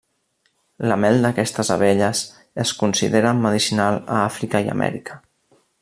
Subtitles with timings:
[0.91, 2.23] La mel d'aquestes abelles
[2.65, 5.21] es considera medicinal a Àfrica i Amèrica.